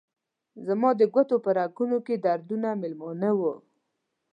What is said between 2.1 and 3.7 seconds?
دردونه میلمانه وه